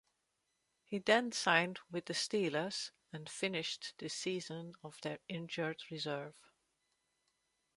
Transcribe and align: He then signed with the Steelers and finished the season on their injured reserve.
He 0.83 0.97
then 0.97 1.31
signed 1.31 1.79
with 1.91 2.05
the 2.05 2.15
Steelers 2.15 2.89
and 3.13 3.29
finished 3.29 3.93
the 3.99 4.09
season 4.09 4.73
on 4.83 4.93
their 5.03 5.19
injured 5.29 5.83
reserve. 5.91 6.33